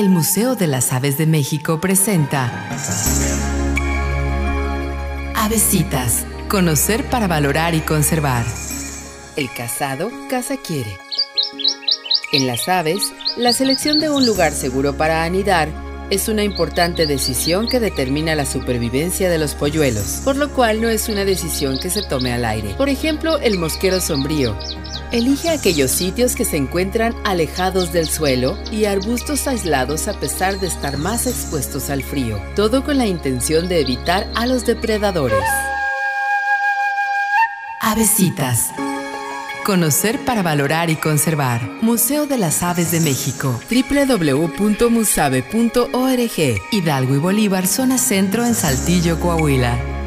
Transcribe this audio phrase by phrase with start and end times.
[0.00, 2.70] El Museo de las Aves de México presenta
[5.36, 6.24] Avesitas.
[6.48, 8.46] Conocer para valorar y conservar.
[9.36, 10.96] El casado casa quiere.
[12.32, 15.68] En las aves, la selección de un lugar seguro para anidar
[16.10, 20.88] es una importante decisión que determina la supervivencia de los polluelos, por lo cual no
[20.88, 22.74] es una decisión que se tome al aire.
[22.74, 24.56] Por ejemplo, el mosquero sombrío.
[25.12, 30.66] Elige aquellos sitios que se encuentran alejados del suelo y arbustos aislados a pesar de
[30.66, 35.44] estar más expuestos al frío, todo con la intención de evitar a los depredadores.
[37.80, 38.70] Avesitas.
[39.64, 41.60] Conocer para valorar y conservar.
[41.82, 43.60] Museo de las Aves de México.
[43.70, 46.60] www.musave.org.
[46.72, 49.99] Hidalgo y Bolívar, zona centro en Saltillo, Coahuila.